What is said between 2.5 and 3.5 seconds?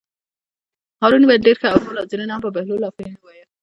بهلول آفرین ووایه.